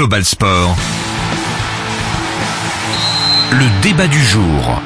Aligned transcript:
Global 0.00 0.24
Sport. 0.24 0.76
Le 3.52 3.82
débat 3.82 4.06
du 4.06 4.18
jour. 4.24 4.80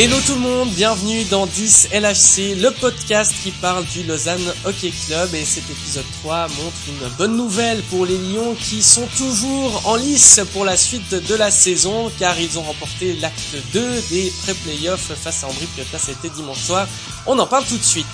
Hello 0.00 0.16
tout 0.24 0.34
le 0.34 0.40
monde, 0.42 0.68
bienvenue 0.70 1.24
dans 1.24 1.44
10 1.44 1.88
LHC, 1.92 2.54
le 2.62 2.70
podcast 2.70 3.34
qui 3.42 3.50
parle 3.50 3.84
du 3.86 4.04
Lausanne 4.04 4.54
Hockey 4.64 4.92
Club 4.92 5.34
et 5.34 5.44
cet 5.44 5.68
épisode 5.68 6.04
3 6.22 6.42
montre 6.42 6.76
une 6.86 7.08
bonne 7.16 7.36
nouvelle 7.36 7.82
pour 7.90 8.06
les 8.06 8.16
Lions 8.16 8.54
qui 8.54 8.80
sont 8.80 9.08
toujours 9.16 9.88
en 9.88 9.96
lice 9.96 10.40
pour 10.52 10.64
la 10.64 10.76
suite 10.76 11.10
de 11.10 11.34
la 11.34 11.50
saison 11.50 12.12
car 12.16 12.38
ils 12.38 12.60
ont 12.60 12.62
remporté 12.62 13.14
l'acte 13.14 13.56
2 13.72 14.02
des 14.08 14.32
pré-playoffs 14.44 15.14
face 15.20 15.42
à 15.42 15.48
Ambry 15.48 15.66
Piotta, 15.74 15.98
c'était 15.98 16.30
dimanche 16.30 16.62
soir. 16.62 16.86
On 17.26 17.36
en 17.36 17.48
parle 17.48 17.64
tout 17.64 17.76
de 17.76 17.82
suite. 17.82 18.06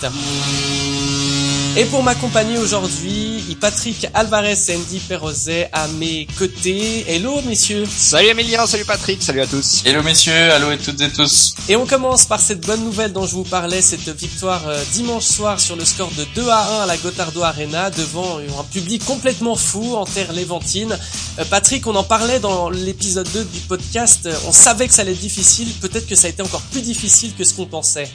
Et 1.76 1.86
pour 1.86 2.04
m'accompagner 2.04 2.56
aujourd'hui, 2.58 3.42
Patrick 3.60 4.06
Alvarez 4.14 4.54
et 4.68 4.76
Andy 4.76 5.00
Perrozet 5.00 5.68
à 5.72 5.88
mes 5.88 6.28
côtés. 6.38 7.04
Hello 7.08 7.40
messieurs. 7.42 7.84
Salut 7.88 8.28
Emilien, 8.28 8.64
salut 8.64 8.84
Patrick, 8.84 9.20
salut 9.20 9.40
à 9.40 9.46
tous. 9.48 9.82
Hello 9.84 10.00
messieurs, 10.04 10.32
hello 10.32 10.70
et 10.70 10.78
toutes 10.78 11.00
et 11.00 11.10
tous. 11.10 11.56
Et 11.68 11.74
on 11.74 11.84
commence 11.84 12.26
par 12.26 12.38
cette 12.38 12.64
bonne 12.64 12.84
nouvelle 12.84 13.12
dont 13.12 13.26
je 13.26 13.32
vous 13.34 13.42
parlais, 13.42 13.82
cette 13.82 14.08
victoire 14.08 14.68
euh, 14.68 14.80
dimanche 14.92 15.24
soir 15.24 15.58
sur 15.58 15.74
le 15.74 15.84
score 15.84 16.12
de 16.16 16.24
2 16.36 16.48
à 16.48 16.80
1 16.80 16.82
à 16.82 16.86
la 16.86 16.96
Gotardo 16.96 17.42
Arena 17.42 17.90
devant 17.90 18.38
un 18.38 18.64
public 18.70 19.04
complètement 19.04 19.56
fou 19.56 19.96
en 19.96 20.04
terre 20.04 20.32
léventine. 20.32 20.96
Euh, 21.40 21.44
Patrick, 21.50 21.88
on 21.88 21.96
en 21.96 22.04
parlait 22.04 22.38
dans 22.38 22.70
l'épisode 22.70 23.28
2 23.32 23.44
du 23.46 23.60
podcast, 23.60 24.28
on 24.46 24.52
savait 24.52 24.86
que 24.86 24.94
ça 24.94 25.02
allait 25.02 25.10
être 25.10 25.18
difficile, 25.18 25.68
peut-être 25.80 26.06
que 26.06 26.14
ça 26.14 26.28
a 26.28 26.30
été 26.30 26.42
encore 26.42 26.62
plus 26.70 26.82
difficile 26.82 27.34
que 27.36 27.42
ce 27.42 27.52
qu'on 27.52 27.66
pensait. 27.66 28.08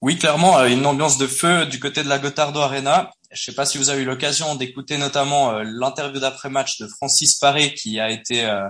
Oui, 0.00 0.16
clairement, 0.16 0.58
euh, 0.60 0.68
une 0.68 0.86
ambiance 0.86 1.18
de 1.18 1.26
feu 1.26 1.66
du 1.66 1.80
côté 1.80 2.04
de 2.04 2.08
la 2.08 2.20
Gotardo 2.20 2.60
Arena. 2.60 3.10
Je 3.32 3.40
ne 3.40 3.44
sais 3.46 3.54
pas 3.54 3.66
si 3.66 3.78
vous 3.78 3.90
avez 3.90 4.02
eu 4.02 4.04
l'occasion 4.04 4.54
d'écouter 4.54 4.96
notamment 4.96 5.50
euh, 5.50 5.64
l'interview 5.64 6.20
d'après-match 6.20 6.78
de 6.78 6.86
Francis 6.86 7.34
Paré, 7.34 7.74
qui 7.74 7.98
a 7.98 8.08
été 8.08 8.44
euh, 8.44 8.62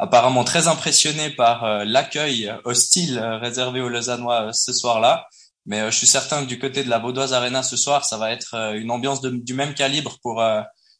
apparemment 0.00 0.42
très 0.42 0.66
impressionné 0.66 1.30
par 1.30 1.84
l'accueil 1.84 2.52
hostile 2.64 3.20
réservé 3.40 3.80
aux 3.80 3.88
Lausannois 3.88 4.52
ce 4.52 4.72
soir-là. 4.72 5.28
Mais 5.66 5.90
je 5.90 5.96
suis 5.96 6.08
certain 6.08 6.42
que 6.42 6.48
du 6.48 6.58
côté 6.58 6.82
de 6.82 6.90
la 6.90 6.98
Vaudoise 6.98 7.32
Arena 7.32 7.62
ce 7.62 7.76
soir, 7.76 8.04
ça 8.04 8.18
va 8.18 8.32
être 8.32 8.54
une 8.74 8.90
ambiance 8.90 9.20
du 9.22 9.54
même 9.54 9.72
calibre 9.72 10.18
pour, 10.20 10.42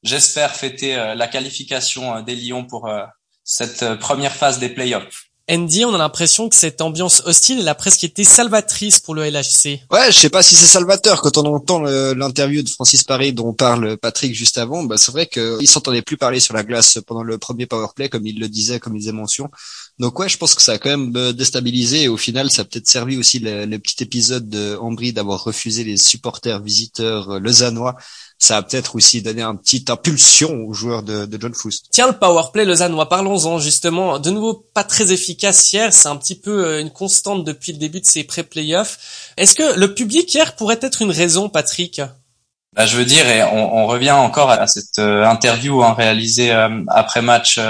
j'espère, 0.05 0.55
fêter 0.55 0.95
la 1.17 1.27
qualification 1.27 2.23
des 2.23 2.37
Lions 2.37 2.65
pour 2.65 2.89
cette 3.43 3.97
première 3.97 4.33
phase 4.33 4.61
des 4.61 4.69
playoffs. 4.69 5.25
Andy, 5.51 5.85
on 5.85 5.95
a 5.95 5.99
l'impression 5.99 6.49
que 6.49 6.57
cette 6.57 6.81
ambiance 6.81 7.23
hostile, 7.27 7.59
elle 7.61 7.69
a 7.69 7.75
presque 7.75 8.03
été 8.03 8.25
salvatrice 8.25 8.99
pour 8.99 9.15
le 9.15 9.29
LHC. 9.29 9.81
Ouais, 9.91 10.11
je 10.11 10.19
sais 10.19 10.31
pas 10.31 10.43
si 10.43 10.57
c'est 10.57 10.65
salvateur. 10.65 11.21
Quand 11.21 11.37
on 11.37 11.45
entend 11.55 11.81
l'interview 11.81 12.63
de 12.63 12.69
Francis 12.71 13.05
Paris 13.05 13.35
dont 13.35 13.53
parle 13.53 13.99
Patrick 13.99 14.35
juste 14.35 14.57
avant, 14.57 14.85
bah 14.85 14.97
c'est 14.97 15.13
vrai 15.13 15.27
qu'il 15.27 15.69
s'entendait 15.69 16.01
plus 16.01 16.17
parler 16.17 16.41
sur 16.41 16.55
la 16.55 16.63
glace 16.63 16.99
pendant 17.07 17.23
le 17.23 17.37
premier 17.37 17.67
powerplay, 17.67 18.09
comme 18.09 18.27
il 18.27 18.41
le 18.41 18.49
disait, 18.49 18.81
comme 18.81 18.97
il 18.97 19.03
faisait 19.03 19.13
mention. 19.13 19.51
Donc 19.99 20.19
ouais, 20.19 20.31
je 20.31 20.39
pense 20.39 20.55
que 20.55 20.63
ça 20.63 20.73
a 20.73 20.79
quand 20.79 20.89
même 20.89 21.13
euh, 21.15 21.33
déstabilisé 21.33 22.05
et 22.05 22.09
au 22.09 22.17
final, 22.17 22.51
ça 22.51 22.63
a 22.63 22.65
peut-être 22.65 22.89
servi 22.89 23.19
aussi 23.19 23.39
le, 23.39 23.77
petit 23.79 24.03
épisode 24.03 24.49
de 24.49 24.79
d'avoir 25.13 25.45
refusé 25.45 25.85
les 25.85 25.99
supporters 25.99 26.61
visiteurs 26.63 27.33
euh, 27.33 27.39
lausannois 27.39 27.97
ça 28.39 28.59
a 28.59 28.63
peut-être 28.63 28.97
aussi 28.97 29.23
donné 29.23 29.43
un 29.43 29.57
petit 29.57 29.85
impulsion 29.89 30.65
aux 30.67 30.75
joueurs 30.75 31.03
de, 31.03 31.25
de 31.27 31.41
John 31.41 31.55
Foust. 31.55 31.87
Tiens, 31.91 32.09
le 32.09 32.19
powerplay 32.19 32.65
lausannois, 32.65 33.09
parlons-en 33.09 33.59
justement. 33.59 34.19
De 34.19 34.31
nouveau, 34.31 34.55
pas 34.75 34.85
très 34.85 35.13
efficace 35.13 35.73
hier, 35.73 35.93
c'est 35.93 36.09
un 36.09 36.17
petit 36.17 36.39
peu 36.39 36.65
euh, 36.65 36.81
une 36.81 36.91
constante 36.91 37.45
depuis 37.45 37.73
le 37.73 37.79
début 37.79 38.01
de 38.01 38.07
ces 38.07 38.25
pré-playoffs. 38.25 39.33
Est-ce 39.37 39.55
que 39.55 39.79
le 39.79 39.95
public 39.95 40.33
hier 40.33 40.57
pourrait 40.57 40.79
être 40.83 41.03
une 41.03 41.11
raison, 41.11 41.49
Patrick? 41.49 42.03
Bah, 42.75 42.87
je 42.87 42.97
veux 42.97 43.05
dire, 43.05 43.29
et 43.29 43.45
on, 43.45 43.87
revient 43.87 44.11
encore 44.11 44.51
à 44.51 44.67
cette 44.67 44.99
euh, 44.99 45.25
interview 45.25 45.85
hein, 45.85 45.95
réalisée 45.95 46.51
euh, 46.51 46.83
après 46.89 47.23
match 47.23 47.61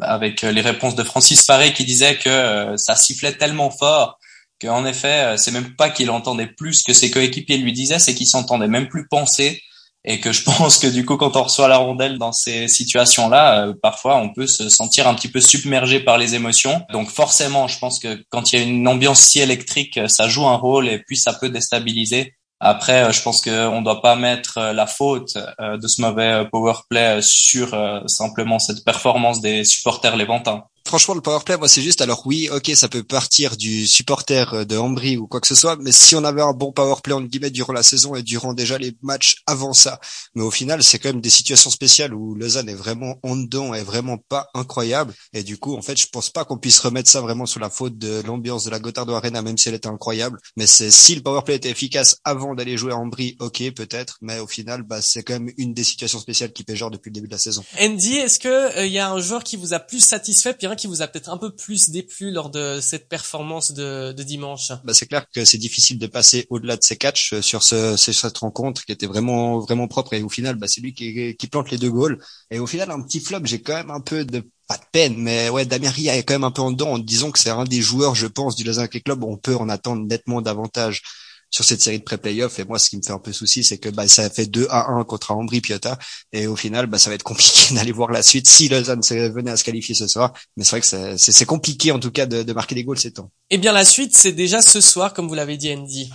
avec 0.00 0.42
les 0.42 0.60
réponses 0.60 0.94
de 0.94 1.02
Francis 1.02 1.42
Paré 1.44 1.72
qui 1.72 1.86
disait 1.86 2.16
que 2.16 2.74
ça 2.76 2.94
sifflait 2.94 3.32
tellement 3.32 3.70
fort 3.70 4.18
qu'en 4.60 4.84
effet, 4.84 5.36
c'est 5.38 5.52
même 5.52 5.74
pas 5.74 5.88
qu'il 5.88 6.10
entendait 6.10 6.46
plus 6.46 6.82
que 6.82 6.92
ses 6.92 7.10
coéquipiers 7.10 7.56
lui 7.56 7.72
disaient, 7.72 7.98
c'est 7.98 8.14
qu'il 8.14 8.26
s'entendait 8.26 8.68
même 8.68 8.88
plus 8.88 9.08
penser 9.08 9.62
et 10.04 10.20
que 10.20 10.32
je 10.32 10.44
pense 10.44 10.78
que 10.78 10.86
du 10.86 11.04
coup 11.04 11.16
quand 11.16 11.36
on 11.36 11.44
reçoit 11.44 11.68
la 11.68 11.78
rondelle 11.78 12.18
dans 12.18 12.32
ces 12.32 12.68
situations-là, 12.68 13.66
euh, 13.66 13.74
parfois 13.80 14.16
on 14.16 14.32
peut 14.32 14.46
se 14.46 14.68
sentir 14.68 15.08
un 15.08 15.14
petit 15.14 15.28
peu 15.28 15.40
submergé 15.40 16.00
par 16.00 16.18
les 16.18 16.34
émotions. 16.34 16.82
Donc 16.92 17.10
forcément, 17.10 17.68
je 17.68 17.78
pense 17.78 17.98
que 17.98 18.24
quand 18.30 18.52
il 18.52 18.58
y 18.58 18.62
a 18.62 18.64
une 18.64 18.86
ambiance 18.88 19.20
si 19.20 19.40
électrique, 19.40 19.98
ça 20.08 20.28
joue 20.28 20.46
un 20.46 20.56
rôle 20.56 20.88
et 20.88 20.98
puis 20.98 21.16
ça 21.16 21.32
peut 21.32 21.48
déstabiliser. 21.48 22.34
Après, 22.60 23.04
euh, 23.04 23.12
je 23.12 23.22
pense 23.22 23.40
qu'on 23.40 23.80
ne 23.80 23.84
doit 23.84 24.02
pas 24.02 24.16
mettre 24.16 24.58
euh, 24.58 24.72
la 24.72 24.86
faute 24.86 25.36
de 25.58 25.86
ce 25.88 26.00
mauvais 26.00 26.44
power 26.50 26.74
play 26.88 27.20
sur 27.22 27.76
simplement 28.06 28.58
cette 28.58 28.84
performance 28.84 29.40
des 29.40 29.64
supporters 29.64 30.16
léventins 30.16 30.64
franchement, 30.86 31.14
le 31.14 31.20
powerplay, 31.20 31.56
moi, 31.56 31.68
c'est 31.68 31.82
juste, 31.82 32.00
alors 32.00 32.26
oui, 32.26 32.48
ok, 32.50 32.72
ça 32.74 32.88
peut 32.88 33.02
partir 33.02 33.56
du 33.56 33.86
supporter 33.86 34.54
euh, 34.54 34.64
de 34.64 34.76
Ambry 34.76 35.16
ou 35.16 35.26
quoi 35.26 35.40
que 35.40 35.46
ce 35.46 35.54
soit, 35.54 35.76
mais 35.76 35.92
si 35.92 36.16
on 36.16 36.24
avait 36.24 36.42
un 36.42 36.52
bon 36.52 36.72
powerplay, 36.72 37.14
en 37.14 37.20
guillemets, 37.20 37.50
durant 37.50 37.72
la 37.72 37.82
saison 37.82 38.14
et 38.14 38.22
durant 38.22 38.54
déjà 38.54 38.78
les 38.78 38.96
matchs 39.02 39.42
avant 39.46 39.72
ça, 39.72 40.00
mais 40.34 40.42
au 40.42 40.50
final, 40.50 40.82
c'est 40.82 40.98
quand 40.98 41.10
même 41.10 41.20
des 41.20 41.30
situations 41.30 41.70
spéciales 41.70 42.14
où 42.14 42.34
Lausanne 42.34 42.68
est 42.68 42.74
vraiment 42.74 43.18
en 43.22 43.36
dedans, 43.36 43.74
est 43.74 43.84
vraiment 43.84 44.18
pas 44.18 44.48
incroyable, 44.54 45.14
et 45.32 45.42
du 45.42 45.58
coup, 45.58 45.76
en 45.76 45.82
fait, 45.82 45.98
je 46.00 46.06
pense 46.12 46.30
pas 46.30 46.44
qu'on 46.44 46.58
puisse 46.58 46.80
remettre 46.80 47.08
ça 47.08 47.20
vraiment 47.20 47.46
sur 47.46 47.60
la 47.60 47.70
faute 47.70 47.98
de 47.98 48.22
l'ambiance 48.26 48.64
de 48.64 48.70
la 48.70 48.80
Gotardo 48.80 49.14
Arena, 49.14 49.42
même 49.42 49.58
si 49.58 49.68
elle 49.68 49.74
était 49.74 49.88
incroyable, 49.88 50.38
mais 50.56 50.66
c'est 50.66 50.90
si 50.90 51.14
le 51.14 51.22
powerplay 51.22 51.56
était 51.56 51.70
efficace 51.70 52.18
avant 52.24 52.54
d'aller 52.54 52.76
jouer 52.76 52.92
à 52.92 52.96
Ambry, 52.96 53.36
ok, 53.38 53.70
peut-être, 53.74 54.18
mais 54.20 54.40
au 54.40 54.46
final, 54.46 54.82
bah, 54.82 55.00
c'est 55.02 55.22
quand 55.22 55.34
même 55.34 55.52
une 55.58 55.74
des 55.74 55.84
situations 55.84 56.18
spéciales 56.18 56.52
qui 56.52 56.64
genre 56.74 56.90
depuis 56.90 57.10
le 57.10 57.14
début 57.14 57.26
de 57.26 57.32
la 57.32 57.38
saison. 57.38 57.64
Andy, 57.80 58.16
est-ce 58.16 58.38
que 58.38 58.72
il 58.76 58.78
euh, 58.78 58.86
y 58.86 58.98
a 58.98 59.10
un 59.10 59.20
joueur 59.20 59.44
qui 59.44 59.56
vous 59.56 59.74
a 59.74 59.80
plus 59.80 60.00
satisfait, 60.00 60.54
qui 60.76 60.86
vous 60.86 61.02
a 61.02 61.08
peut-être 61.08 61.30
un 61.30 61.36
peu 61.36 61.54
plus 61.54 61.90
déplu 61.90 62.30
lors 62.30 62.50
de 62.50 62.80
cette 62.80 63.08
performance 63.08 63.72
de, 63.72 64.12
dimanche? 64.12 64.72
Bah 64.84 64.94
C'est 64.94 65.06
clair 65.06 65.26
que 65.34 65.44
c'est 65.44 65.58
difficile 65.58 65.98
de 65.98 66.06
passer 66.06 66.46
au-delà 66.50 66.76
de 66.76 66.82
ces 66.82 66.96
catchs 66.96 67.32
euh, 67.34 67.42
sur, 67.42 67.62
ce, 67.62 67.96
cette 67.96 68.38
rencontre 68.38 68.84
qui 68.84 68.92
était 68.92 69.06
vraiment 69.06 69.58
vraiment 69.58 69.88
propre 69.88 70.14
et 70.14 70.22
au 70.22 70.28
final, 70.28 70.56
bah, 70.56 70.66
c'est 70.68 70.80
lui 70.80 70.94
qui, 70.94 71.36
qui 71.36 71.46
plante 71.46 71.70
les 71.70 71.78
deux 71.78 71.90
goals. 71.90 72.22
Et 72.50 72.58
au 72.58 72.66
final, 72.66 72.90
un 72.90 73.02
petit 73.02 73.20
flop, 73.20 73.40
j'ai 73.44 73.60
quand 73.62 73.74
même 73.74 73.90
un 73.90 74.00
peu 74.00 74.24
de 74.24 74.42
pas 74.68 74.76
de 74.76 74.84
peine, 74.92 75.16
mais 75.18 75.48
ouais, 75.48 75.66
Damien 75.66 75.90
Ria 75.90 76.16
est 76.16 76.22
quand 76.22 76.34
même 76.34 76.44
un 76.44 76.50
peu 76.50 76.62
en 76.62 76.70
dedans 76.70 76.92
en 76.92 76.98
disant 76.98 77.30
que 77.30 77.38
c'est 77.38 77.50
un 77.50 77.64
des 77.64 77.82
joueurs, 77.82 78.14
je 78.14 78.26
pense, 78.26 78.56
du 78.56 78.64
Lausanne 78.64 78.88
Club. 78.88 79.24
On 79.24 79.36
peut 79.36 79.56
en 79.56 79.68
attendre 79.68 80.06
nettement 80.06 80.40
davantage 80.40 81.02
sur 81.52 81.64
cette 81.64 81.80
série 81.80 81.98
de 81.98 82.02
pré-playoff. 82.02 82.58
Et 82.58 82.64
moi, 82.64 82.80
ce 82.80 82.90
qui 82.90 82.96
me 82.96 83.02
fait 83.02 83.12
un 83.12 83.18
peu 83.18 83.32
souci, 83.32 83.62
c'est 83.62 83.78
que 83.78 83.90
bah, 83.90 84.08
ça 84.08 84.28
fait 84.28 84.46
2 84.46 84.66
à 84.70 84.90
1 84.90 85.04
contre 85.04 85.30
Ambry 85.30 85.60
Piotta. 85.60 85.98
Et 86.32 86.48
au 86.48 86.56
final, 86.56 86.86
bah, 86.86 86.98
ça 86.98 87.10
va 87.10 87.14
être 87.14 87.22
compliqué 87.22 87.74
d'aller 87.74 87.92
voir 87.92 88.10
la 88.10 88.22
suite 88.22 88.48
si 88.48 88.68
Lausanne 88.68 89.02
venait 89.02 89.52
à 89.52 89.56
se 89.56 89.62
qualifier 89.62 89.94
ce 89.94 90.08
soir. 90.08 90.32
Mais 90.56 90.64
c'est 90.64 90.70
vrai 90.70 90.80
que 90.80 91.16
c'est 91.16 91.44
compliqué, 91.44 91.92
en 91.92 92.00
tout 92.00 92.10
cas, 92.10 92.26
de, 92.26 92.42
de 92.42 92.52
marquer 92.52 92.74
des 92.74 92.82
goals 92.82 92.98
ces 92.98 93.12
temps. 93.12 93.30
Eh 93.50 93.58
bien, 93.58 93.72
la 93.72 93.84
suite, 93.84 94.16
c'est 94.16 94.32
déjà 94.32 94.62
ce 94.62 94.80
soir, 94.80 95.12
comme 95.12 95.28
vous 95.28 95.34
l'avez 95.34 95.58
dit, 95.58 95.72
Andy. 95.72 96.10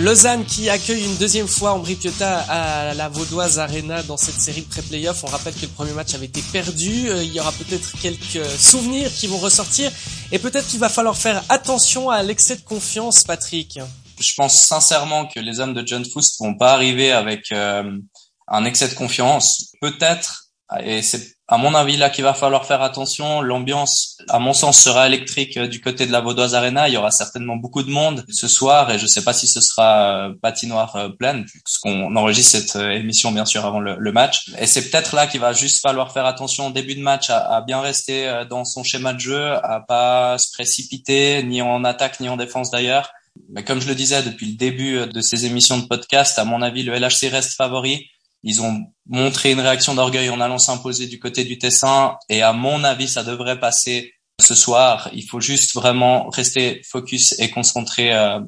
Lausanne 0.00 0.46
qui 0.46 0.70
accueille 0.70 1.04
une 1.04 1.16
deuxième 1.16 1.46
fois 1.46 1.72
Ambri 1.72 1.94
Piotta 1.94 2.40
à 2.48 2.94
la 2.94 3.10
Vaudoise 3.10 3.58
Arena 3.58 4.02
dans 4.02 4.16
cette 4.16 4.40
série 4.40 4.62
de 4.62 4.66
pré-playoff. 4.66 5.24
On 5.24 5.26
rappelle 5.26 5.52
que 5.52 5.62
le 5.62 5.68
premier 5.68 5.92
match 5.92 6.14
avait 6.14 6.24
été 6.24 6.40
perdu. 6.40 7.10
Euh, 7.10 7.22
il 7.22 7.30
y 7.34 7.38
aura 7.38 7.52
peut-être 7.52 7.92
quelques 8.00 8.42
souvenirs 8.58 9.12
qui 9.12 9.26
vont 9.26 9.36
ressortir. 9.36 9.92
Et 10.32 10.38
peut-être 10.38 10.66
qu'il 10.68 10.80
va 10.80 10.88
falloir 10.88 11.18
faire 11.18 11.42
attention 11.50 12.08
à 12.08 12.22
l'excès 12.22 12.56
de 12.56 12.62
confiance, 12.62 13.24
Patrick. 13.24 13.78
Je 14.18 14.32
pense 14.38 14.54
sincèrement 14.54 15.26
que 15.26 15.38
les 15.38 15.60
hommes 15.60 15.74
de 15.74 15.86
John 15.86 16.04
Foust 16.04 16.40
vont 16.40 16.54
pas 16.54 16.72
arriver 16.72 17.12
avec 17.12 17.52
euh, 17.52 17.98
un 18.48 18.64
excès 18.64 18.88
de 18.88 18.94
confiance. 18.94 19.72
Peut-être, 19.82 20.49
et 20.78 21.02
c'est 21.02 21.36
à 21.52 21.56
mon 21.56 21.74
avis 21.74 21.96
là 21.96 22.10
qu'il 22.10 22.22
va 22.22 22.32
falloir 22.32 22.64
faire 22.64 22.80
attention. 22.80 23.42
L'ambiance, 23.42 24.18
à 24.28 24.38
mon 24.38 24.52
sens, 24.52 24.80
sera 24.80 25.08
électrique 25.08 25.56
euh, 25.56 25.66
du 25.66 25.80
côté 25.80 26.06
de 26.06 26.12
la 26.12 26.20
Vaudoise 26.20 26.54
Arena. 26.54 26.88
Il 26.88 26.94
y 26.94 26.96
aura 26.96 27.10
certainement 27.10 27.56
beaucoup 27.56 27.82
de 27.82 27.90
monde 27.90 28.24
ce 28.28 28.46
soir 28.46 28.88
et 28.92 28.98
je 28.98 29.02
ne 29.02 29.08
sais 29.08 29.24
pas 29.24 29.32
si 29.32 29.48
ce 29.48 29.60
sera 29.60 30.28
euh, 30.28 30.34
patinoire 30.40 30.94
euh, 30.94 31.08
pleine 31.08 31.44
puisqu'on 31.44 32.14
enregistre 32.14 32.52
cette 32.52 32.76
émission 32.76 33.32
bien 33.32 33.44
sûr 33.44 33.66
avant 33.66 33.80
le, 33.80 34.12
match. 34.12 34.52
Et 34.60 34.66
c'est 34.66 34.90
peut-être 34.90 35.16
là 35.16 35.26
qu'il 35.26 35.40
va 35.40 35.52
juste 35.52 35.82
falloir 35.82 36.12
faire 36.12 36.24
attention 36.24 36.68
au 36.68 36.70
début 36.70 36.94
de 36.94 37.02
match 37.02 37.30
à, 37.30 37.38
à, 37.38 37.60
bien 37.62 37.80
rester 37.80 38.44
dans 38.48 38.64
son 38.64 38.84
schéma 38.84 39.12
de 39.12 39.20
jeu, 39.20 39.52
à 39.64 39.80
pas 39.80 40.38
se 40.38 40.52
précipiter 40.52 41.42
ni 41.42 41.62
en 41.62 41.84
attaque 41.84 42.20
ni 42.20 42.28
en 42.28 42.36
défense 42.36 42.70
d'ailleurs. 42.70 43.10
Mais 43.48 43.64
comme 43.64 43.80
je 43.80 43.88
le 43.88 43.94
disais 43.94 44.22
depuis 44.22 44.46
le 44.46 44.56
début 44.56 45.06
de 45.06 45.20
ces 45.20 45.46
émissions 45.46 45.78
de 45.78 45.86
podcast, 45.86 46.38
à 46.38 46.44
mon 46.44 46.62
avis, 46.62 46.82
le 46.82 46.94
LHC 46.94 47.28
reste 47.30 47.54
favori. 47.54 48.08
Ils 48.42 48.62
ont 48.62 48.84
montré 49.06 49.52
une 49.52 49.60
réaction 49.60 49.94
d'orgueil 49.94 50.30
en 50.30 50.40
allant 50.40 50.58
s'imposer 50.58 51.06
du 51.06 51.18
côté 51.18 51.44
du 51.44 51.58
Tessin 51.58 52.16
et 52.28 52.42
à 52.42 52.52
mon 52.52 52.84
avis, 52.84 53.08
ça 53.08 53.22
devrait 53.22 53.60
passer 53.60 54.14
ce 54.40 54.54
soir. 54.54 55.10
Il 55.12 55.22
faut 55.22 55.40
juste 55.40 55.74
vraiment 55.74 56.28
rester 56.30 56.82
focus 56.88 57.38
et 57.38 57.50
concentré 57.50 58.14
euh, 58.14 58.40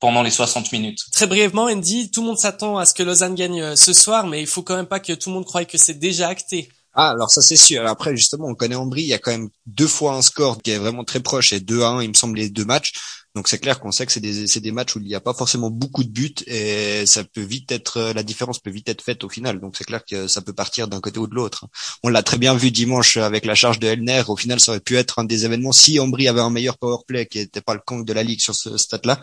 pendant 0.00 0.22
les 0.22 0.30
60 0.30 0.72
minutes. 0.72 1.00
Très 1.12 1.26
brièvement, 1.26 1.64
Andy, 1.64 2.10
tout 2.10 2.22
le 2.22 2.28
monde 2.28 2.38
s'attend 2.38 2.78
à 2.78 2.86
ce 2.86 2.94
que 2.94 3.02
Lausanne 3.02 3.34
gagne 3.34 3.60
euh, 3.60 3.76
ce 3.76 3.92
soir, 3.92 4.26
mais 4.26 4.40
il 4.40 4.46
faut 4.46 4.62
quand 4.62 4.76
même 4.76 4.86
pas 4.86 5.00
que 5.00 5.12
tout 5.12 5.30
le 5.30 5.34
monde 5.34 5.44
croie 5.44 5.64
que 5.64 5.78
c'est 5.78 5.98
déjà 5.98 6.28
acté. 6.28 6.68
Ah, 6.94 7.10
alors 7.10 7.30
ça 7.30 7.40
c'est 7.40 7.56
sûr. 7.56 7.86
Après, 7.86 8.14
justement, 8.16 8.48
on 8.48 8.54
connaît 8.54 8.74
Ambry, 8.74 9.02
il 9.02 9.08
y 9.08 9.14
a 9.14 9.18
quand 9.18 9.30
même 9.30 9.48
deux 9.66 9.86
fois 9.86 10.14
un 10.14 10.22
score 10.22 10.60
qui 10.60 10.72
est 10.72 10.78
vraiment 10.78 11.04
très 11.04 11.20
proche 11.20 11.52
et 11.52 11.60
2 11.60 11.82
à 11.82 11.88
1, 11.88 12.02
il 12.02 12.08
me 12.10 12.14
semble, 12.14 12.38
les 12.38 12.50
deux 12.50 12.64
matchs. 12.66 12.92
Donc 13.34 13.48
c'est 13.48 13.58
clair 13.58 13.80
qu'on 13.80 13.92
sait 13.92 14.04
que 14.04 14.12
c'est 14.12 14.20
des, 14.20 14.46
c'est 14.46 14.60
des 14.60 14.72
matchs 14.72 14.94
où 14.94 14.98
il 14.98 15.06
n'y 15.06 15.14
a 15.14 15.20
pas 15.20 15.32
forcément 15.32 15.70
beaucoup 15.70 16.04
de 16.04 16.10
buts 16.10 16.34
et 16.46 17.06
ça 17.06 17.24
peut 17.24 17.40
vite 17.40 17.72
être, 17.72 18.12
la 18.14 18.22
différence 18.22 18.58
peut 18.58 18.70
vite 18.70 18.88
être 18.90 19.02
faite 19.02 19.24
au 19.24 19.30
final. 19.30 19.58
Donc 19.58 19.74
c'est 19.76 19.84
clair 19.84 20.04
que 20.04 20.28
ça 20.28 20.42
peut 20.42 20.52
partir 20.52 20.86
d'un 20.86 21.00
côté 21.00 21.18
ou 21.18 21.26
de 21.26 21.34
l'autre. 21.34 21.66
On 22.02 22.08
l'a 22.08 22.22
très 22.22 22.36
bien 22.36 22.54
vu 22.54 22.70
dimanche 22.70 23.16
avec 23.16 23.46
la 23.46 23.54
charge 23.54 23.78
de 23.78 23.86
Elner. 23.86 24.22
Au 24.28 24.36
final, 24.36 24.60
ça 24.60 24.72
aurait 24.72 24.80
pu 24.80 24.96
être 24.96 25.18
un 25.18 25.24
des 25.24 25.46
événements. 25.46 25.72
Si 25.72 25.98
Ambry 25.98 26.28
avait 26.28 26.40
un 26.40 26.50
meilleur 26.50 26.76
power 26.76 26.98
play 27.06 27.26
qui 27.26 27.38
n'était 27.38 27.62
pas 27.62 27.74
le 27.74 27.80
camp 27.80 28.00
de 28.00 28.12
la 28.12 28.22
ligue 28.22 28.40
sur 28.40 28.54
ce 28.54 28.76
stade-là, 28.76 29.18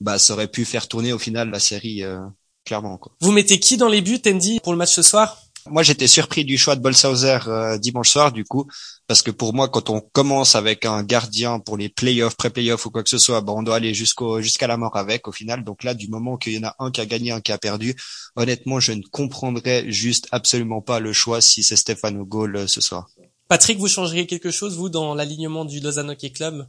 bah 0.00 0.18
ça 0.18 0.32
aurait 0.32 0.48
pu 0.48 0.64
faire 0.64 0.88
tourner 0.88 1.12
au 1.12 1.18
final 1.18 1.50
la 1.50 1.60
série 1.60 2.02
euh, 2.02 2.18
clairement. 2.64 2.98
Quoi. 2.98 3.14
Vous 3.20 3.30
mettez 3.30 3.60
qui 3.60 3.76
dans 3.76 3.88
les 3.88 4.00
buts, 4.00 4.20
Andy, 4.26 4.58
pour 4.60 4.72
le 4.72 4.78
match 4.78 4.92
ce 4.92 5.02
soir? 5.02 5.40
Moi, 5.70 5.82
j'étais 5.82 6.06
surpris 6.06 6.44
du 6.44 6.58
choix 6.58 6.76
de 6.76 6.82
Bolshauser 6.82 7.38
euh, 7.46 7.78
dimanche 7.78 8.10
soir, 8.10 8.32
du 8.32 8.44
coup, 8.44 8.66
parce 9.06 9.22
que 9.22 9.30
pour 9.30 9.54
moi, 9.54 9.68
quand 9.68 9.90
on 9.90 10.00
commence 10.00 10.54
avec 10.54 10.84
un 10.84 11.02
gardien 11.02 11.58
pour 11.58 11.76
les 11.76 11.88
playoffs, 11.88 12.36
pré-playoffs 12.36 12.84
ou 12.86 12.90
quoi 12.90 13.02
que 13.02 13.08
ce 13.08 13.18
soit, 13.18 13.40
bon, 13.40 13.58
on 13.58 13.62
doit 13.62 13.76
aller 13.76 13.94
jusqu'au 13.94 14.40
jusqu'à 14.40 14.66
la 14.66 14.76
mort 14.76 14.96
avec, 14.96 15.26
au 15.28 15.32
final. 15.32 15.64
Donc 15.64 15.82
là, 15.84 15.94
du 15.94 16.08
moment 16.08 16.36
qu'il 16.36 16.54
y 16.54 16.58
en 16.58 16.68
a 16.68 16.74
un 16.78 16.90
qui 16.90 17.00
a 17.00 17.06
gagné, 17.06 17.32
un 17.32 17.40
qui 17.40 17.52
a 17.52 17.58
perdu, 17.58 17.94
honnêtement, 18.36 18.80
je 18.80 18.92
ne 18.92 19.02
comprendrais 19.10 19.90
juste 19.90 20.28
absolument 20.32 20.80
pas 20.80 21.00
le 21.00 21.12
choix 21.12 21.40
si 21.40 21.62
c'est 21.62 21.76
Stéphane 21.76 22.22
Gaulle 22.22 22.56
euh, 22.56 22.66
ce 22.66 22.80
soir. 22.80 23.08
Patrick, 23.48 23.78
vous 23.78 23.88
changeriez 23.88 24.26
quelque 24.26 24.50
chose, 24.50 24.76
vous, 24.76 24.88
dans 24.88 25.14
l'alignement 25.14 25.64
du 25.64 25.80
Lausanne 25.80 26.10
Hockey 26.10 26.30
Club? 26.30 26.66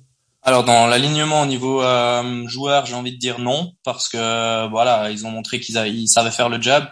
Alors 0.47 0.63
dans 0.63 0.85
l'alignement 0.85 1.41
au 1.41 1.47
niveau 1.47 1.81
euh, 1.81 2.47
joueur, 2.47 2.85
j'ai 2.85 2.93
envie 2.93 3.13
de 3.13 3.17
dire 3.17 3.39
non 3.39 3.73
parce 3.83 4.07
que 4.07 4.69
voilà, 4.69 5.09
ils 5.09 5.25
ont 5.25 5.31
montré 5.31 5.59
qu'ils 5.59 6.07
savaient 6.07 6.29
faire 6.29 6.49
le 6.49 6.61
job. 6.61 6.85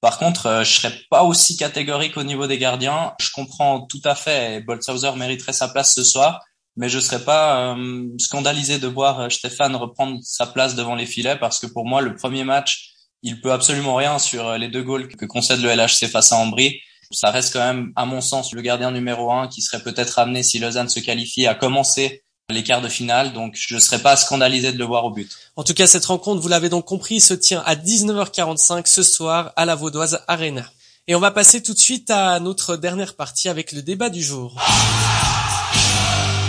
Par 0.00 0.18
contre, 0.18 0.46
euh, 0.46 0.64
je 0.64 0.72
serais 0.72 0.94
pas 1.10 1.24
aussi 1.24 1.56
catégorique 1.56 2.16
au 2.16 2.22
niveau 2.22 2.46
des 2.46 2.58
gardiens. 2.58 3.12
Je 3.20 3.30
comprends 3.30 3.82
tout 3.86 4.00
à 4.04 4.14
fait. 4.14 4.60
Boltzhauser 4.60 5.12
mériterait 5.16 5.52
sa 5.52 5.68
place 5.68 5.94
ce 5.94 6.02
soir, 6.02 6.40
mais 6.76 6.88
je 6.88 6.98
serais 6.98 7.22
pas 7.22 7.74
euh, 7.74 8.08
scandalisé 8.18 8.78
de 8.78 8.86
voir 8.86 9.20
euh, 9.20 9.28
Stéphane 9.28 9.76
reprendre 9.76 10.18
sa 10.22 10.46
place 10.46 10.74
devant 10.74 10.94
les 10.94 11.06
filets 11.06 11.36
parce 11.36 11.58
que 11.58 11.66
pour 11.66 11.84
moi, 11.84 12.00
le 12.00 12.14
premier 12.14 12.44
match, 12.44 12.94
il 13.22 13.42
peut 13.42 13.52
absolument 13.52 13.94
rien 13.94 14.18
sur 14.18 14.56
les 14.56 14.68
deux 14.68 14.82
goals 14.82 15.08
que 15.08 15.26
concède 15.26 15.60
le 15.60 15.68
LHC 15.68 16.08
face 16.10 16.32
à 16.32 16.36
Ambry. 16.36 16.80
Ça 17.10 17.30
reste 17.30 17.52
quand 17.52 17.60
même, 17.60 17.92
à 17.96 18.06
mon 18.06 18.22
sens, 18.22 18.54
le 18.54 18.62
gardien 18.62 18.92
numéro 18.92 19.30
un 19.30 19.48
qui 19.48 19.60
serait 19.60 19.82
peut-être 19.82 20.18
amené 20.18 20.42
si 20.42 20.58
Lausanne 20.58 20.88
se 20.88 21.00
qualifie 21.00 21.46
à 21.46 21.54
commencer 21.54 22.22
les 22.50 22.62
quarts 22.62 22.82
de 22.82 22.88
finale, 22.88 23.32
donc 23.32 23.54
je 23.56 23.74
ne 23.74 23.80
serais 23.80 23.98
pas 23.98 24.16
scandalisé 24.16 24.72
de 24.72 24.78
le 24.78 24.84
voir 24.84 25.04
au 25.04 25.10
but. 25.10 25.30
En 25.56 25.64
tout 25.64 25.74
cas, 25.74 25.86
cette 25.86 26.04
rencontre, 26.04 26.40
vous 26.40 26.48
l'avez 26.48 26.68
donc 26.68 26.84
compris, 26.84 27.20
se 27.20 27.34
tient 27.34 27.62
à 27.66 27.74
19h45 27.74 28.86
ce 28.86 29.02
soir 29.02 29.52
à 29.56 29.64
la 29.64 29.74
Vaudoise 29.74 30.20
Arena. 30.28 30.64
Et 31.08 31.14
on 31.14 31.20
va 31.20 31.30
passer 31.30 31.62
tout 31.62 31.74
de 31.74 31.78
suite 31.78 32.10
à 32.10 32.38
notre 32.40 32.76
dernière 32.76 33.14
partie 33.14 33.48
avec 33.48 33.72
le 33.72 33.82
débat 33.82 34.10
du 34.10 34.22
jour. 34.22 34.56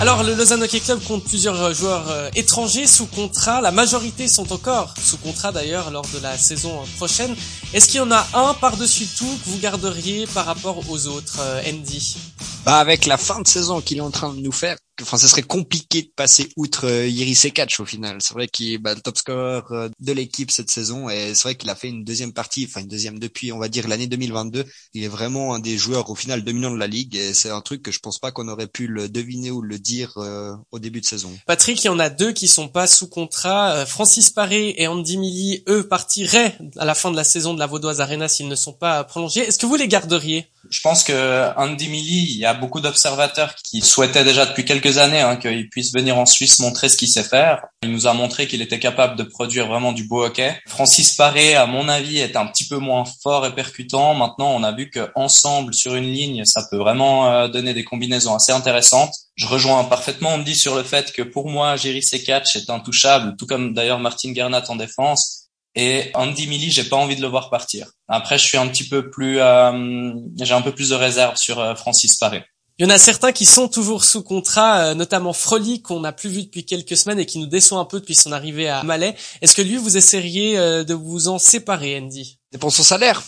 Alors, 0.02 0.24
le 0.24 0.34
Lausanne 0.34 0.64
Hockey 0.64 0.80
Club 0.80 1.00
compte 1.04 1.24
plusieurs 1.24 1.76
joueurs 1.76 2.10
euh, 2.10 2.32
étrangers 2.36 2.88
sous 2.88 3.06
contrat. 3.06 3.62
La 3.62 3.70
majorité 3.70 4.28
sont 4.28 4.52
encore 4.52 4.96
sous 5.00 5.18
contrat 5.18 5.52
d'ailleurs 5.52 5.92
lors 5.92 6.08
de 6.08 6.18
la 6.18 6.40
saison 6.40 6.80
prochaine. 6.98 7.36
Est-ce 7.72 7.88
qu'il 7.88 7.98
y 7.98 8.02
en 8.02 8.12
a 8.12 8.28
un 8.34 8.56
par-dessus 8.56 9.06
tout 9.06 9.26
que 9.26 9.50
vous 9.52 9.60
garderiez 9.60 10.26
par 10.34 10.48
rapport 10.48 10.82
aux 10.90 11.06
autres, 11.06 11.38
euh, 11.42 11.62
Andy? 11.68 12.18
Bah, 12.66 12.80
avec 12.80 13.06
la 13.06 13.18
fin 13.18 13.42
de 13.42 13.48
saison 13.48 13.80
qu'il 13.80 14.00
est 14.00 14.02
en 14.02 14.10
train 14.10 14.34
de 14.34 14.40
nous 14.40 14.52
faire, 14.52 14.76
enfin, 15.02 15.18
ça 15.18 15.28
serait 15.28 15.42
compliqué 15.42 16.04
de 16.04 16.12
passer 16.16 16.50
outre 16.56 16.88
euh, 16.88 17.08
Iris 17.08 17.46
Ekach 17.46 17.80
au 17.80 17.86
final. 17.86 18.18
C'est 18.22 18.34
vrai 18.34 18.48
qu'il 18.48 18.74
est 18.74 18.78
bah, 18.78 18.94
le 18.94 19.02
top 19.02 19.18
scorer 19.18 19.62
euh, 19.72 19.90
de 20.00 20.12
l'équipe 20.12 20.52
cette 20.52 20.72
saison 20.72 21.10
et 21.10 21.34
c'est 21.36 21.44
vrai 21.44 21.56
qu'il 21.56 21.70
a 21.70 21.76
fait 21.76 21.90
une 21.90 22.04
deuxième 22.04 22.34
partie, 22.34 22.66
enfin 22.70 22.82
une 22.82 22.88
deuxième 22.88 23.20
depuis, 23.20 23.52
on 23.52 23.60
va 23.60 23.68
dire 23.68 23.88
l'année 23.88 24.08
2022. 24.08 24.66
Il 24.94 25.04
est 25.04 25.08
vraiment 25.08 25.54
un 25.54 25.60
des 25.60 25.78
joueurs 25.78 26.10
au 26.10 26.16
final 26.16 26.44
dominants 26.44 26.72
de 26.72 26.78
la 26.78 26.88
ligue 26.88 27.16
et 27.16 27.34
c'est 27.34 27.50
un 27.50 27.62
truc 27.62 27.82
que 27.82 27.92
je 27.92 28.00
pense 28.00 28.20
pas 28.20 28.32
qu'on 28.32 28.48
aurait 28.48 28.68
pu 28.68 28.88
le 28.88 29.10
deviner 29.10 29.52
ou 29.52 29.62
le 29.62 29.80
dire 29.80 30.14
euh, 30.18 30.54
au 30.72 30.80
début 30.80 31.02
de 31.02 31.06
saison. 31.06 31.32
Patrick, 31.46 31.84
il 31.84 31.88
y 31.88 31.90
en 31.90 32.00
a 32.00 32.10
deux 32.10 32.32
qui 32.32 32.48
sont 32.48 32.68
pas 32.68 32.88
sous 32.88 33.08
contrat. 33.08 33.86
Francis 33.86 34.30
Paré 34.30 34.76
et 34.78 34.88
Andy 34.88 35.18
Milly, 35.18 35.64
eux, 35.68 35.88
partiraient 35.88 36.58
à 36.78 36.86
la 36.86 36.96
fin 36.96 37.12
de 37.12 37.16
la 37.16 37.24
saison 37.24 37.54
de 37.54 37.60
la 37.60 37.68
Vaudoise 37.68 38.02
Arena 38.02 38.28
s'ils 38.28 38.48
ne 38.48 38.56
sont 38.56 38.74
pas 38.74 39.04
prolongés. 39.04 39.42
Est-ce 39.42 39.58
que 39.58 39.66
vous 39.66 39.76
les 39.76 39.88
garderiez? 39.88 40.48
Je 40.70 40.80
pense 40.82 41.04
que 41.04 41.52
Andy 41.58 41.88
Milly, 41.88 42.32
il 42.34 42.38
y 42.38 42.46
a 42.46 42.54
beaucoup 42.54 42.82
d'observateurs 42.82 43.56
qui 43.56 43.82
souhaitaient 43.82 44.24
déjà 44.24 44.46
depuis 44.46 44.64
quelques 44.64 45.00
années 45.00 45.20
hein, 45.20 45.36
qu'il 45.36 45.70
puisse 45.70 45.94
venir 45.94 46.18
en 46.18 46.26
Suisse 46.26 46.60
montrer 46.60 46.88
ce 46.88 46.98
qu'il 46.98 47.10
sait 47.10 47.24
faire. 47.24 47.64
Il 47.84 47.92
nous 47.92 48.06
a 48.06 48.14
montré 48.14 48.48
qu'il 48.48 48.62
était 48.62 48.80
capable 48.80 49.16
de 49.16 49.24
produire 49.24 49.68
vraiment 49.68 49.92
du 49.92 50.04
beau 50.04 50.24
hockey. 50.24 50.56
Francis 50.68 51.14
Paré, 51.14 51.56
à 51.56 51.66
mon 51.66 51.90
avis, 51.90 52.20
est 52.20 52.36
un 52.36 52.46
petit 52.46 52.68
peu 52.68 52.78
moins 52.78 53.06
fort 53.24 53.46
et 53.46 53.56
percutant. 53.56 54.14
Maintenant, 54.14 54.52
on 54.52 54.64
a 54.64 54.72
vu 54.72 54.92
qu'ensemble, 54.92 55.74
sur 55.74 55.96
une 55.96 56.12
ligne, 56.12 56.46
ça 56.46 56.62
peut 56.70 56.78
vraiment 56.78 57.32
euh, 57.32 57.48
donner 57.48 57.74
des 57.74 57.84
combinaisons 57.84 58.36
assez 58.36 58.52
intéressantes. 58.52 59.14
Je 59.36 59.48
rejoins 59.48 59.84
parfaitement 59.86 60.38
dit 60.38 60.56
sur 60.56 60.76
le 60.76 60.84
fait 60.84 61.12
que 61.12 61.24
pour 61.24 61.50
moi, 61.50 61.76
Jerry 61.76 62.04
Sekatch 62.04 62.56
est 62.56 62.70
intouchable, 62.70 63.36
tout 63.38 63.48
comme 63.48 63.74
d'ailleurs 63.74 64.00
Martin 64.00 64.34
Gernat 64.34 64.64
en 64.70 64.76
défense. 64.76 65.41
Et 65.76 66.12
Andy 66.14 66.48
Milly, 66.48 66.70
j'ai 66.70 66.84
pas 66.84 66.98
envie 66.98 67.16
de 67.16 67.22
le 67.22 67.28
voir 67.28 67.50
partir. 67.50 67.88
Après, 68.08 68.38
je 68.38 68.46
suis 68.46 68.58
un 68.58 68.68
petit 68.68 68.88
peu 68.88 69.10
plus, 69.10 69.40
euh, 69.40 70.12
j'ai 70.42 70.54
un 70.54 70.62
peu 70.62 70.74
plus 70.74 70.90
de 70.90 70.96
réserve 70.96 71.38
sur 71.38 71.60
euh, 71.60 71.76
Francis 71.76 72.16
Paré. 72.16 72.44
Il 72.82 72.86
y 72.86 72.88
en 72.88 72.90
a 72.90 72.98
certains 72.98 73.32
qui 73.32 73.46
sont 73.46 73.68
toujours 73.68 74.04
sous 74.04 74.24
contrat, 74.24 74.80
euh, 74.80 74.94
notamment 74.96 75.34
Frolic 75.34 75.84
qu'on 75.84 76.00
n'a 76.00 76.12
plus 76.12 76.30
vu 76.30 76.42
depuis 76.42 76.66
quelques 76.66 76.98
semaines 76.98 77.20
et 77.20 77.28
qui 77.28 77.38
nous 77.38 77.46
déçoit 77.46 77.78
un 77.78 77.86
peu 77.86 78.00
depuis 78.00 78.16
son 78.16 78.32
arrivée 78.32 78.70
à 78.70 78.82
Malais. 78.82 79.16
Est-ce 79.42 79.56
que 79.56 79.62
lui, 79.62 79.78
vous 79.78 79.98
essaieriez 79.98 80.58
euh, 80.58 80.84
de 80.84 80.96
vous 80.96 81.28
en 81.28 81.38
séparer, 81.38 82.00
Andy? 82.00 82.40
Dépend 82.52 82.72
son 82.72 82.82
salaire. 82.82 83.22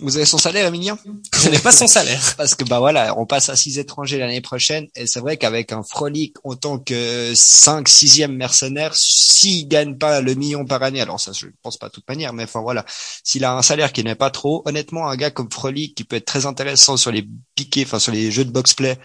Vous 0.00 0.16
avez 0.16 0.26
son 0.26 0.38
salaire, 0.38 0.66
Emilien 0.66 0.98
Je 1.40 1.48
n'ai 1.50 1.58
pas 1.58 1.70
son 1.70 1.86
salaire. 1.86 2.20
Parce 2.36 2.56
que 2.56 2.64
bah 2.64 2.80
voilà, 2.80 3.16
on 3.16 3.26
passe 3.26 3.48
à 3.48 3.54
six 3.54 3.78
étrangers 3.78 4.18
l'année 4.18 4.40
prochaine. 4.40 4.88
Et 4.96 5.06
c'est 5.06 5.20
vrai 5.20 5.36
qu'avec 5.36 5.70
un 5.70 5.84
Frolic 5.84 6.34
en 6.42 6.56
tant 6.56 6.78
que 6.78 7.32
5 7.32 7.88
sixième 7.88 8.34
mercenaire, 8.34 8.92
s'il 8.96 9.68
gagne 9.68 9.96
pas 9.96 10.20
le 10.20 10.34
million 10.34 10.64
par 10.64 10.82
année, 10.82 11.00
alors 11.00 11.20
ça 11.20 11.30
je 11.32 11.46
pense 11.62 11.76
pas 11.76 11.88
de 11.88 11.92
toute 11.92 12.08
manière, 12.08 12.32
mais 12.32 12.44
enfin 12.44 12.60
voilà, 12.60 12.84
s'il 13.22 13.44
a 13.44 13.56
un 13.56 13.62
salaire 13.62 13.92
qui 13.92 14.02
n'est 14.02 14.16
pas 14.16 14.30
trop, 14.30 14.62
honnêtement 14.64 15.08
un 15.08 15.16
gars 15.16 15.30
comme 15.30 15.50
Frolic 15.50 15.94
qui 15.94 16.02
peut 16.02 16.16
être 16.16 16.24
très 16.24 16.46
intéressant 16.46 16.96
sur 16.96 17.12
les 17.12 17.28
piquets, 17.54 17.84
enfin 17.84 18.00
sur 18.00 18.12
les 18.12 18.32
jeux 18.32 18.44
de 18.44 18.50
box 18.50 18.74
play 18.74 18.98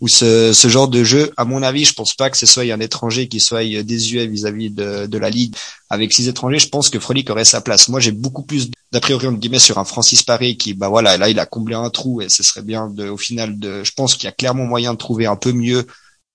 ou 0.00 0.08
ce, 0.08 0.52
ce 0.52 0.68
genre 0.68 0.88
de 0.88 1.02
jeu, 1.04 1.32
à 1.36 1.44
mon 1.44 1.62
avis, 1.62 1.84
je 1.84 1.94
pense 1.94 2.14
pas 2.14 2.28
que 2.28 2.36
ce 2.36 2.44
soit 2.44 2.64
un 2.64 2.80
étranger 2.80 3.28
qui 3.28 3.40
soit 3.40 3.64
désuet 3.82 4.26
vis-à-vis 4.26 4.70
de, 4.70 5.06
de 5.06 5.18
la 5.18 5.30
ligue. 5.30 5.54
Avec 5.88 6.12
six 6.12 6.28
étrangers, 6.28 6.58
je 6.58 6.68
pense 6.68 6.90
que 6.90 6.98
Frolic 6.98 7.30
aurait 7.30 7.44
sa 7.44 7.60
place. 7.60 7.88
Moi, 7.88 8.00
j'ai 8.00 8.12
beaucoup 8.12 8.42
plus 8.42 8.70
d'a 8.92 9.00
priori 9.00 9.26
entre 9.26 9.38
guillemets 9.38 9.58
sur 9.58 9.78
un 9.78 9.84
Francis 9.84 10.22
Paris 10.22 10.56
qui, 10.56 10.74
bah 10.74 10.88
voilà, 10.88 11.16
là, 11.16 11.28
il 11.28 11.38
a 11.38 11.46
comblé 11.46 11.74
un 11.74 11.90
trou 11.90 12.20
et 12.20 12.28
ce 12.28 12.42
serait 12.42 12.62
bien 12.62 12.88
de, 12.88 13.08
au 13.08 13.16
final 13.16 13.58
de, 13.58 13.84
je 13.84 13.92
pense 13.92 14.14
qu'il 14.14 14.24
y 14.24 14.28
a 14.28 14.32
clairement 14.32 14.64
moyen 14.64 14.92
de 14.92 14.98
trouver 14.98 15.26
un 15.26 15.36
peu 15.36 15.52
mieux 15.52 15.86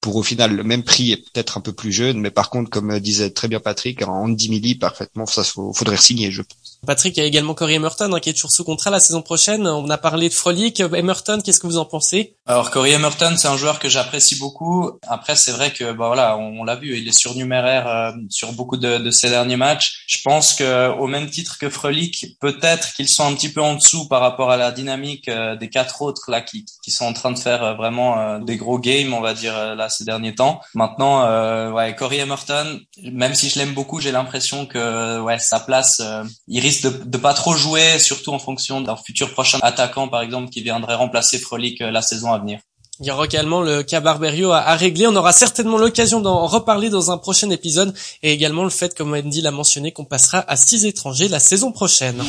pour 0.01 0.15
au 0.15 0.23
final 0.23 0.55
le 0.55 0.63
même 0.63 0.83
prix 0.83 1.11
et 1.11 1.17
peut-être 1.17 1.57
un 1.57 1.61
peu 1.61 1.73
plus 1.73 1.91
jeune. 1.91 2.19
Mais 2.19 2.31
par 2.31 2.49
contre, 2.49 2.69
comme 2.71 2.99
disait 2.99 3.29
très 3.29 3.47
bien 3.47 3.59
Patrick, 3.59 4.01
en 4.01 4.23
Andy 4.23 4.49
Milli, 4.49 4.75
parfaitement, 4.75 5.27
ça 5.27 5.43
faudrait 5.43 5.97
signer, 5.97 6.31
je 6.31 6.41
pense. 6.41 6.80
Patrick, 6.87 7.15
il 7.15 7.19
y 7.19 7.23
a 7.23 7.27
également 7.27 7.53
Corey 7.53 7.75
Emerton 7.75 8.11
hein, 8.11 8.19
qui 8.19 8.31
est 8.31 8.33
toujours 8.33 8.49
sous 8.49 8.63
contrat 8.63 8.89
la 8.89 8.99
saison 8.99 9.21
prochaine. 9.21 9.67
On 9.67 9.87
a 9.91 9.99
parlé 9.99 10.29
de 10.29 10.33
Frolic. 10.33 10.79
Emerton, 10.79 11.39
qu'est-ce 11.39 11.59
que 11.59 11.67
vous 11.67 11.77
en 11.77 11.85
pensez? 11.85 12.37
Alors 12.47 12.71
Corey 12.71 12.93
Emerton, 12.93 13.35
c'est 13.37 13.47
un 13.47 13.55
joueur 13.55 13.77
que 13.77 13.87
j'apprécie 13.87 14.39
beaucoup. 14.39 14.89
Après, 15.07 15.35
c'est 15.35 15.51
vrai 15.51 15.71
que 15.71 15.91
bah 15.91 16.07
voilà, 16.07 16.37
on, 16.37 16.63
l'a 16.63 16.75
vu, 16.75 16.97
il 16.97 17.07
est 17.07 17.17
surnuméraire 17.17 17.87
euh, 17.87 18.11
sur 18.29 18.51
beaucoup 18.53 18.77
de, 18.77 18.97
de 18.97 19.11
ses 19.11 19.29
derniers 19.29 19.57
matchs. 19.57 20.03
Je 20.07 20.17
pense 20.23 20.55
que 20.55 20.89
au 20.97 21.05
même 21.05 21.29
titre 21.29 21.59
que 21.59 21.69
Frolic, 21.69 22.25
peut-être 22.39 22.93
qu'ils 22.93 23.09
sont 23.09 23.27
un 23.27 23.35
petit 23.35 23.49
peu 23.49 23.61
en 23.61 23.75
dessous 23.75 24.07
par 24.07 24.21
rapport 24.21 24.49
à 24.49 24.57
la 24.57 24.71
dynamique 24.71 25.27
euh, 25.27 25.55
des 25.55 25.69
quatre 25.69 26.01
autres 26.01 26.31
là 26.31 26.41
qui, 26.41 26.65
qui 26.83 26.89
sont 26.89 27.05
en 27.05 27.13
train 27.13 27.31
de 27.31 27.37
faire 27.37 27.63
euh, 27.63 27.73
vraiment 27.75 28.39
des 28.39 28.57
gros 28.57 28.79
games, 28.79 29.13
on 29.13 29.21
va 29.21 29.35
dire 29.35 29.75
là 29.75 29.87
ces 29.89 30.03
derniers 30.03 30.33
temps. 30.33 30.61
Maintenant, 30.73 31.71
ouais, 31.73 31.95
Corey 31.95 32.17
Emerton, 32.17 32.79
même 33.03 33.35
si 33.35 33.49
je 33.49 33.59
l'aime 33.59 33.73
beaucoup, 33.73 33.99
j'ai 33.99 34.11
l'impression 34.11 34.65
que 34.65 35.19
ouais 35.19 35.37
sa 35.37 35.59
place, 35.59 36.01
il 36.47 36.70
de, 36.79 36.89
de 36.89 37.17
pas 37.17 37.33
trop 37.33 37.53
jouer, 37.53 37.99
surtout 37.99 38.31
en 38.31 38.39
fonction 38.39 38.79
d'un 38.79 38.95
futur 38.95 39.31
prochain 39.33 39.59
attaquant, 39.61 40.07
par 40.07 40.21
exemple, 40.21 40.49
qui 40.49 40.61
viendrait 40.61 40.95
remplacer 40.95 41.37
Frolic 41.39 41.81
euh, 41.81 41.91
la 41.91 42.01
saison 42.01 42.31
à 42.31 42.39
venir. 42.39 42.59
Il 43.01 43.07
y 43.07 43.11
aura 43.11 43.25
également 43.25 43.61
le 43.61 43.81
cas 43.81 43.99
Barberio 43.99 44.51
à, 44.51 44.75
régler. 44.75 45.07
On 45.07 45.15
aura 45.15 45.31
certainement 45.31 45.79
l'occasion 45.79 46.21
d'en 46.21 46.45
reparler 46.45 46.91
dans 46.91 47.09
un 47.09 47.17
prochain 47.17 47.49
épisode. 47.49 47.95
Et 48.21 48.31
également 48.31 48.63
le 48.63 48.69
fait, 48.69 48.95
comme 48.95 49.15
Andy 49.15 49.41
l'a 49.41 49.49
mentionné, 49.49 49.91
qu'on 49.91 50.05
passera 50.05 50.45
à 50.47 50.55
six 50.55 50.85
étrangers 50.85 51.27
la 51.27 51.39
saison 51.39 51.71
prochaine. 51.71 52.23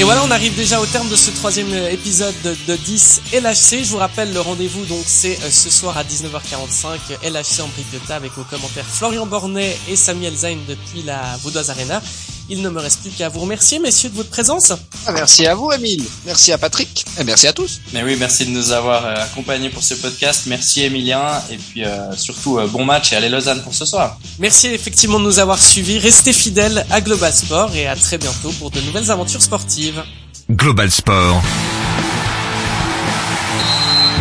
Et 0.00 0.02
voilà, 0.02 0.24
on 0.24 0.30
arrive 0.32 0.56
déjà 0.56 0.80
au 0.80 0.86
terme 0.86 1.08
de 1.08 1.14
ce 1.14 1.30
troisième 1.30 1.72
épisode 1.92 2.34
de, 2.42 2.76
10 2.76 3.22
LHC. 3.34 3.84
Je 3.84 3.90
vous 3.92 3.98
rappelle, 3.98 4.32
le 4.32 4.40
rendez-vous, 4.40 4.84
donc, 4.86 5.04
c'est 5.06 5.38
euh, 5.44 5.50
ce 5.50 5.70
soir 5.70 5.96
à 5.96 6.02
19h45, 6.02 7.30
LHC 7.30 7.62
en 7.62 7.68
Bripiota 7.68 8.16
avec 8.16 8.32
vos 8.32 8.44
commentaires 8.44 8.84
Florian 8.84 9.26
Bornet 9.26 9.78
et 9.88 9.94
Samuel 9.94 10.34
Zayn 10.34 10.58
depuis 10.68 11.02
la 11.02 11.36
Vaudoise 11.42 11.70
Arena. 11.70 12.02
Il 12.48 12.62
ne 12.62 12.68
me 12.68 12.80
reste 12.80 13.00
plus 13.00 13.10
qu'à 13.10 13.28
vous 13.28 13.40
remercier, 13.40 13.80
messieurs, 13.80 14.08
de 14.08 14.14
votre 14.14 14.30
présence. 14.30 14.72
Ah, 15.06 15.12
merci 15.12 15.46
à 15.46 15.54
vous, 15.54 15.72
Emile. 15.72 16.04
Merci 16.24 16.52
à 16.52 16.58
Patrick. 16.58 17.04
Et 17.18 17.24
merci 17.24 17.48
à 17.48 17.52
tous. 17.52 17.80
Mais 17.92 18.04
oui, 18.04 18.16
merci 18.18 18.46
de 18.46 18.50
nous 18.50 18.70
avoir 18.70 19.04
euh, 19.04 19.14
accompagnés 19.16 19.68
pour 19.68 19.82
ce 19.82 19.94
podcast. 19.94 20.44
Merci, 20.46 20.84
Emilien. 20.84 21.42
Et 21.50 21.56
puis, 21.56 21.84
euh, 21.84 22.14
surtout, 22.16 22.58
euh, 22.58 22.68
bon 22.68 22.84
match 22.84 23.12
et 23.12 23.16
allez 23.16 23.28
Lausanne 23.28 23.62
pour 23.62 23.74
ce 23.74 23.84
soir. 23.84 24.18
Merci 24.38 24.68
effectivement 24.68 25.18
de 25.18 25.24
nous 25.24 25.40
avoir 25.40 25.60
suivis. 25.60 25.98
Restez 25.98 26.32
fidèles 26.32 26.86
à 26.90 27.00
Global 27.00 27.32
Sport 27.32 27.74
et 27.74 27.88
à 27.88 27.96
très 27.96 28.18
bientôt 28.18 28.50
pour 28.58 28.70
de 28.70 28.80
nouvelles 28.80 29.10
aventures 29.10 29.42
sportives. 29.42 30.02
Global 30.48 30.90
Sport. 30.90 31.42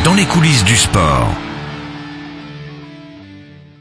Dans 0.04 0.16
les 0.16 0.26
coulisses 0.26 0.64
du 0.64 0.76
sport. 0.76 1.28